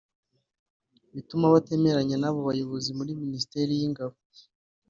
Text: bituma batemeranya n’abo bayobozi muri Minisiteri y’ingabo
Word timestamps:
bituma 1.13 1.53
batemeranya 1.53 2.15
n’abo 2.19 2.39
bayobozi 2.49 2.89
muri 2.97 3.11
Minisiteri 3.21 3.71
y’ingabo 3.79 4.15